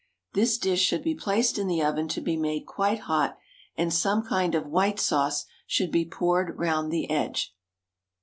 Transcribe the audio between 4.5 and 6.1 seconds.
of white sauce should be